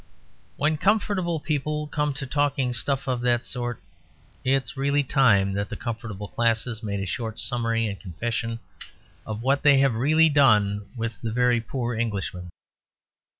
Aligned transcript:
When 0.57 0.77
comfortable 0.77 1.39
people 1.39 1.85
come 1.85 2.15
to 2.15 2.25
talking 2.25 2.73
stuff 2.73 3.07
of 3.07 3.21
that 3.21 3.45
sort, 3.45 3.79
it 4.43 4.63
is 4.63 4.75
really 4.75 5.03
time 5.03 5.53
that 5.53 5.69
the 5.69 5.75
comfortable 5.75 6.27
classes 6.27 6.81
made 6.81 6.99
a 6.99 7.05
short 7.05 7.39
summary 7.39 7.85
and 7.85 7.99
confession 7.99 8.57
of 9.27 9.43
what 9.43 9.61
they 9.61 9.77
have 9.77 9.93
really 9.93 10.27
done 10.27 10.87
with 10.97 11.21
the 11.21 11.31
very 11.31 11.59
poor 11.61 11.93
Englishman. 11.93 12.49